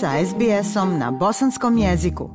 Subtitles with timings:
[0.00, 2.30] sa SBS-om na bosanskom jeziku.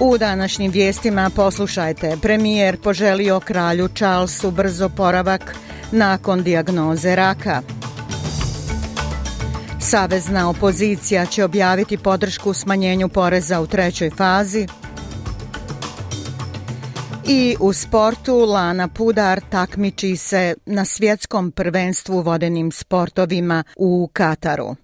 [0.00, 2.16] U današnjim vijestima poslušajte.
[2.22, 5.56] Premijer poželio kralju Charlesu brzo poravak
[5.92, 7.62] nakon dijagnoze raka.
[9.80, 14.66] Savezna opozicija će objaviti podršku smanjenju poreza u trećoj fazi.
[17.30, 24.76] I u sportu Lana Pudar takmiči se na svjetskom prvenstvu vodenim sportovima u Kataru.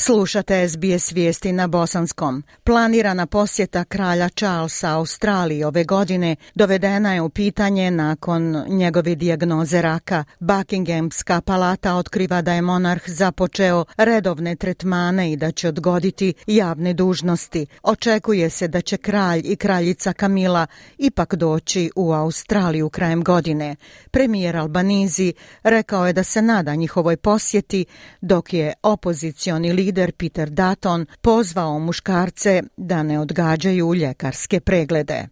[0.00, 2.42] Slušate SBS vijesti na bosanskom.
[2.64, 10.24] Planirana posjeta kralja Charlesa Australiji ove godine dovedena je u pitanje nakon njegove dijagnoze raka.
[10.40, 17.66] Buckinghamska palata otkriva da je monarh započeo redovne tretmane i da će odgoditi javne dužnosti.
[17.82, 20.66] Očekuje se da će kralj i kraljica Kamila
[20.98, 23.76] ipak doći u Australiju krajem godine.
[24.10, 27.84] Premijer Albanizi rekao je da se nada njihovoj posjeti
[28.20, 35.28] dok je opozicioni lider lider Peter Dutton pozvao muškarce da ne odgađaju ljekarske preglede.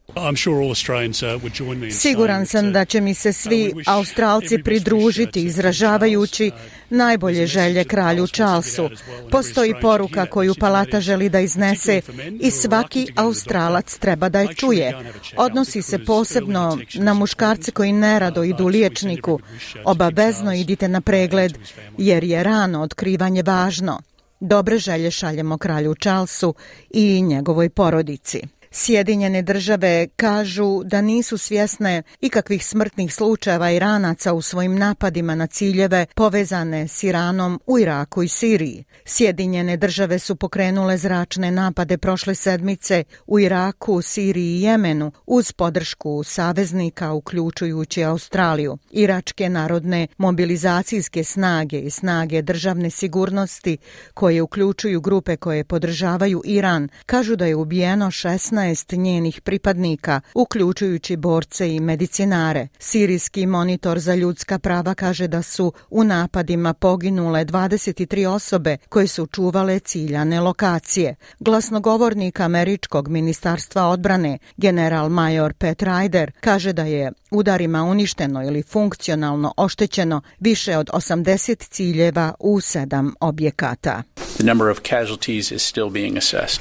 [1.90, 6.50] Siguran sam da će mi se svi Australci pridružiti izražavajući
[6.90, 8.88] najbolje želje kralju Charlesu.
[9.30, 12.00] Postoji poruka koju palata želi da iznese
[12.40, 14.94] i svaki Australac treba da je čuje.
[15.36, 19.40] Odnosi se posebno na muškarce koji nerado idu liječniku.
[19.84, 21.58] Obavezno idite na pregled
[21.98, 24.00] jer je rano otkrivanje važno.
[24.40, 26.54] Dobre želje šaljemo kralju Charlesu
[26.90, 28.42] i njegovoj porodici.
[28.70, 36.06] Sjedinjene države kažu da nisu svjesne ikakvih smrtnih slučajeva Iranaca u svojim napadima na ciljeve
[36.14, 38.84] povezane s Iranom u Iraku i Siriji.
[39.04, 46.24] Sjedinjene države su pokrenule zračne napade prošle sedmice u Iraku, Siriji i Jemenu uz podršku
[46.24, 48.78] saveznika uključujući Australiju.
[48.90, 53.78] Iračke narodne mobilizacijske snage i snage državne sigurnosti
[54.14, 61.16] koje uključuju grupe koje podržavaju Iran kažu da je ubijeno 16 16 njenih pripadnika, uključujući
[61.16, 62.68] borce i medicinare.
[62.78, 69.26] Sirijski monitor za ljudska prava kaže da su u napadima poginule 23 osobe koje su
[69.26, 71.14] čuvale ciljane lokacije.
[71.40, 79.54] Glasnogovornik američkog ministarstva odbrane, general major Pat Ryder, kaže da je udarima uništeno ili funkcionalno
[79.56, 84.02] oštećeno više od 80 ciljeva u sedam objekata.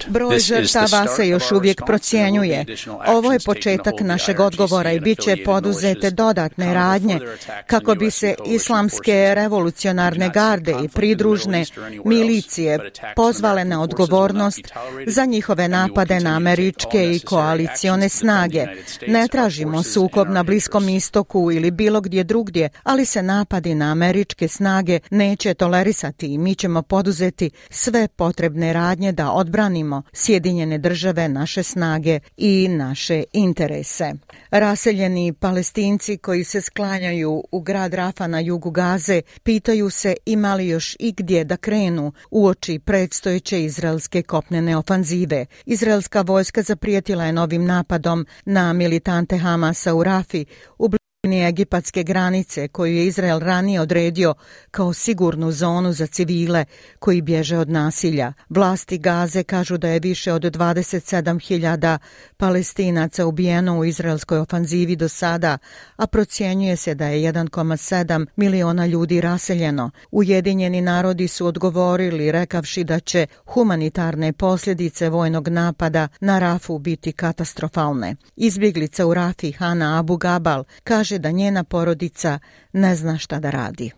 [0.07, 2.65] Broj žrtava se još uvijek procjenjuje.
[3.07, 7.19] Ovo je početak našeg odgovora i bit će poduzete dodatne radnje
[7.67, 11.65] kako bi se islamske revolucionarne garde i pridružne
[12.05, 12.79] milicije
[13.15, 14.61] pozvale na odgovornost
[15.07, 18.65] za njihove napade na američke i koalicione snage.
[19.07, 20.64] Ne tražimo sukob na Bliskom
[20.95, 26.55] istoku ili bilo gdje drugdje, ali se napadi na američke snage neće tolerisati i mi
[26.55, 34.13] ćemo poduzeti sve potrebne radnje da odbranimo Sjedinjene države, naše snage i naše interese.
[34.51, 40.95] Raseljeni palestinci koji se sklanjaju u grad Rafa na jugu Gaze pitaju se imali još
[40.99, 45.45] i gdje da krenu u oči predstojeće izraelske kopnene ofanzive.
[45.65, 50.44] Izraelska vojska zaprijetila je novim napadom na militante Hamasa u Rafi
[50.79, 50.97] u ni
[51.33, 54.33] egipatske granice koju je Izrael ranije odredio
[54.71, 56.65] kao sigurnu zonu za civile
[56.99, 58.33] koji bježe od nasilja.
[58.49, 61.97] Vlasti Gaze kažu da je više od 27.000
[62.37, 65.57] palestinaca ubijeno u izraelskoj ofanzivi do sada,
[65.95, 69.91] a procjenjuje se da je 1,7 miliona ljudi raseljeno.
[70.11, 78.15] Ujedinjeni narodi su odgovorili rekavši da će humanitarne posljedice vojnog napada na Rafu biti katastrofalne.
[78.35, 82.39] Izbjeglica u Rafi Hana Abu Gabal kaže da njena porodica
[82.73, 83.91] ne zna šta da radi.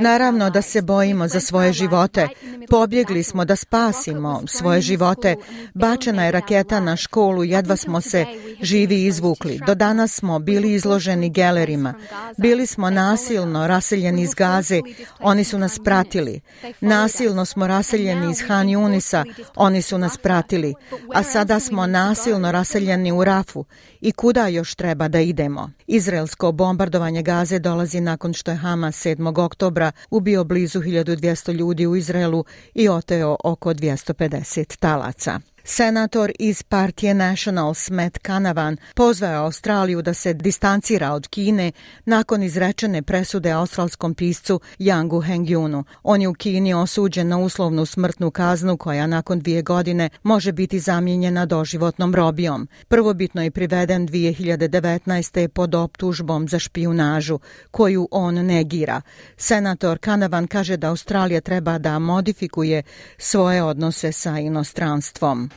[0.00, 2.28] Naravno da se bojimo za svoje živote.
[2.70, 5.36] Pobjegli smo da spasimo svoje živote.
[5.74, 8.26] Bačena je raketa na školu, jedva smo se
[8.62, 9.60] živi izvukli.
[9.66, 11.94] Do danas smo bili izloženi gelerima.
[12.36, 14.80] Bili smo nasilno raseljeni iz Gaze.
[15.20, 16.40] Oni su nas pratili.
[16.80, 19.24] Nasilno smo raseljeni iz Han Junisa.
[19.56, 20.74] Oni su nas pratili.
[21.14, 23.64] A sada smo nasilno raseljeni u Rafu.
[24.00, 25.70] I kuda još treba da idemo?
[25.86, 29.44] Izraelsko bombardovanje Gaze Gaze dolazi nakon što je Hamas 7.
[29.44, 32.44] oktobra ubio blizu 1200 ljudi u Izraelu
[32.74, 35.40] i oteo oko 250 talaca.
[35.68, 41.72] Senator iz partije Nationals Matt Canavan pozvao je Australiju da se distancira od Kine
[42.04, 45.84] nakon izrečene presude australskom piscu Yangu Hengyunu.
[46.02, 50.78] On je u Kini osuđen na uslovnu smrtnu kaznu koja nakon dvije godine može biti
[50.78, 52.68] zamijenjena doživotnom robijom.
[52.88, 55.48] Prvobitno je priveden 2019.
[55.48, 57.38] pod optužbom za špijunažu,
[57.70, 59.02] koju on negira.
[59.36, 62.82] Senator Canavan kaže da Australija treba da modifikuje
[63.18, 65.50] svoje odnose sa inostranstvom.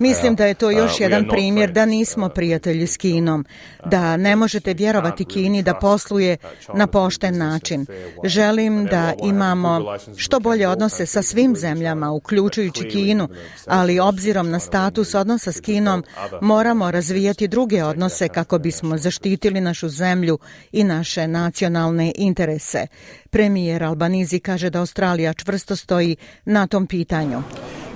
[0.00, 3.44] Mislim da je to još uh, jedan primjer da nismo uh, prijatelji s Kinom,
[3.84, 6.36] da ne možete vjerovati Kini da posluje
[6.74, 7.86] na pošten način.
[8.24, 13.28] Želim da imamo što bolje odnose sa svim zemljama, uključujući Kinu,
[13.66, 16.04] ali obzirom na status odnosa s Kinom,
[16.40, 20.38] moramo razvijati druge odnose kako bismo zaštitili našu zemlju
[20.72, 22.86] i naše nacionalne interese.
[23.30, 27.42] Premijer Albanizi kaže da Australija čvrsto stoji na tom pitanju.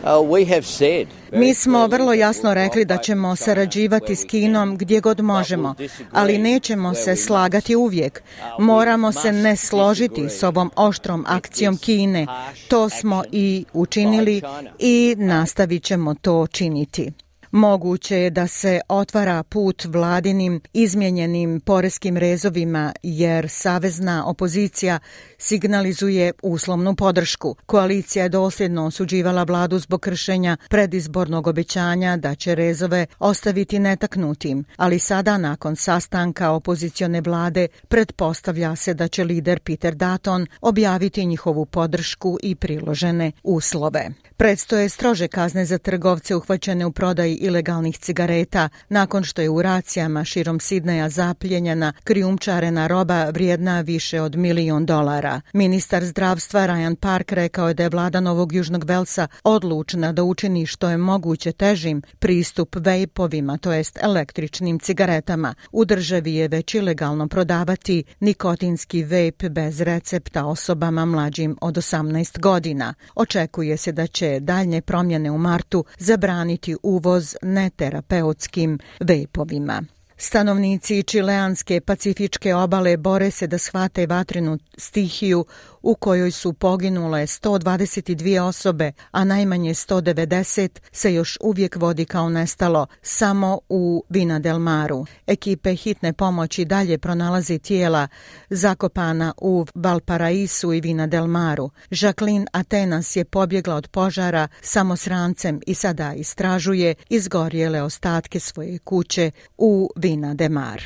[0.04, 5.74] Uh, Mi smo vrlo jasno rekli da ćemo sarađivati s Kinom gdje god možemo,
[6.12, 8.22] ali nećemo se slagati uvijek.
[8.58, 12.26] Moramo se ne složiti s ovom oštrom akcijom Kine.
[12.68, 14.42] To smo i učinili
[14.78, 17.23] i nastavit ćemo to činiti.
[17.54, 24.98] Moguće je da se otvara put vladinim izmjenjenim poreskim rezovima jer savezna opozicija
[25.38, 27.56] signalizuje uslovnu podršku.
[27.66, 34.98] Koalicija je dosljedno osuđivala vladu zbog kršenja predizbornog obećanja da će rezove ostaviti netaknutim, ali
[34.98, 42.38] sada nakon sastanka opozicione vlade pretpostavlja se da će lider Peter Dutton objaviti njihovu podršku
[42.42, 44.10] i priložene uslove.
[44.36, 50.24] Predstoje strože kazne za trgovce uhvaćene u prodaji ilegalnih cigareta nakon što je u racijama
[50.24, 55.40] širom Sidneja zapljenjena krijumčarena roba vrijedna više od milion dolara.
[55.52, 60.66] Ministar zdravstva Ryan Park rekao je da je vlada Novog Južnog Velsa odlučna da učini
[60.66, 65.54] što je moguće težim pristup vejpovima, to jest električnim cigaretama.
[65.72, 72.94] U državi je već ilegalno prodavati nikotinski vejp bez recepta osobama mlađim od 18 godina.
[73.14, 79.82] Očekuje se da će dalje promjene u martu zabraniti uvoz neterapeutskim vejpovima.
[80.16, 85.44] Stanovnici čileanske pacifičke obale bore se da shvate vatrenu stihiju
[85.82, 92.86] u kojoj su poginule 122 osobe, a najmanje 190 se još uvijek vodi kao nestalo
[93.02, 95.06] samo u Vina del Maru.
[95.26, 98.08] Ekipe hitne pomoći dalje pronalazi tijela
[98.50, 101.70] zakopana u Valparaisu i Vina del Maru.
[101.90, 108.78] Jacqueline Atenas je pobjegla od požara samo s rancem i sada istražuje izgorjele ostatke svoje
[108.78, 110.82] kuće u Vina del Mar.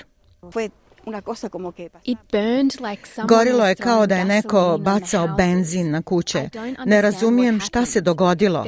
[3.28, 6.48] Gorilo je kao da je neko bacao benzin na kuće.
[6.86, 8.64] Ne razumijem šta se dogodilo.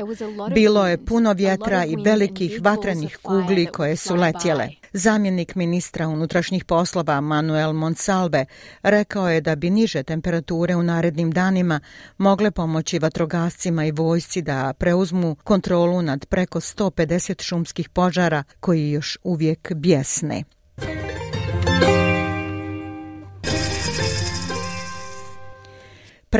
[0.54, 4.68] Bilo je puno vjetra i velikih vatrenih kugli koje su letjele.
[4.92, 8.46] Zamjenik ministra unutrašnjih poslova Manuel Monsalve
[8.82, 11.80] rekao je da bi niže temperature u narednim danima
[12.18, 19.18] mogle pomoći vatrogascima i vojsci da preuzmu kontrolu nad preko 150 šumskih požara koji još
[19.22, 20.44] uvijek bjesne.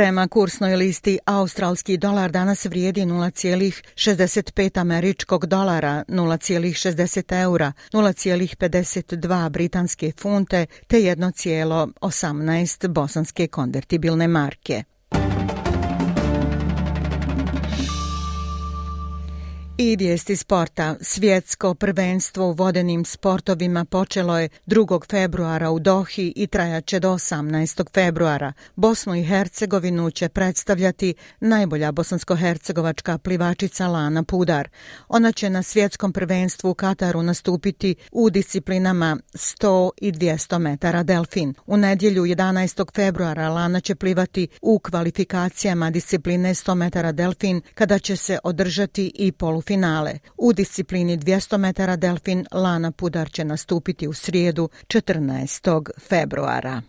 [0.01, 10.67] Prema kursnoj listi, australski dolar danas vrijedi 0,65 američkog dolara, 0,60 eura, 0,52 britanske funte
[10.87, 14.85] te 1,18 bosanske konvertibilne marke.
[19.83, 20.97] I vijesti sporta.
[21.01, 25.11] Svjetsko prvenstvo u vodenim sportovima počelo je 2.
[25.11, 27.85] februara u Dohi i trajaće do 18.
[27.95, 28.53] februara.
[28.77, 34.69] Bosnu i Hercegovinu će predstavljati najbolja bosansko-hercegovačka plivačica Lana Pudar.
[35.09, 41.55] Ona će na svjetskom prvenstvu u Kataru nastupiti u disciplinama 100 i 200 metara delfin.
[41.67, 42.95] U nedjelju 11.
[42.95, 49.33] februara Lana će plivati u kvalifikacijama discipline 100 metara delfin kada će se održati i
[49.33, 50.19] polufinalijski finale.
[50.37, 55.91] U disciplini 200 metara delfin Lana Pudar će nastupiti u srijedu 14.
[56.09, 56.83] februara.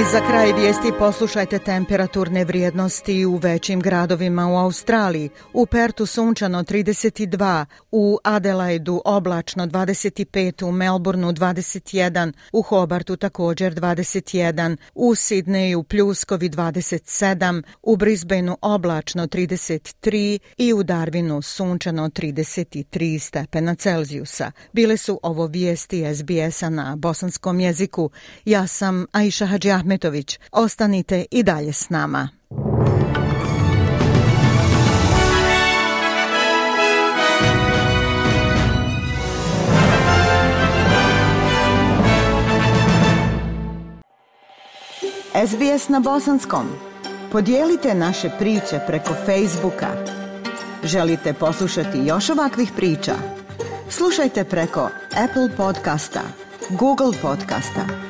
[0.00, 5.30] I za kraj vijesti poslušajte temperaturne vrijednosti u većim gradovima u Australiji.
[5.52, 14.76] U Pertu sunčano 32, u Adelaidu oblačno 25, u Melbourneu 21, u Hobartu također 21,
[14.94, 24.52] u Sidneju pljuskovi 27, u Brisbaneu oblačno 33 i u Darwinu sunčano 33 stepena Celzijusa.
[24.72, 28.10] Bile su ovo vijesti SBS-a na bosanskom jeziku.
[28.44, 30.38] Ja sam Aisha Hadžija Ahmetović.
[30.52, 32.28] Ostanite i dalje s nama.
[45.46, 46.66] SBS na bosanskom.
[47.32, 49.88] Podijelite naše priče preko Facebooka.
[50.84, 53.14] Želite poslušati još ovakvih priča?
[53.88, 54.90] Slušajte preko
[55.24, 56.20] Apple podcasta,
[56.70, 58.09] Google podcasta,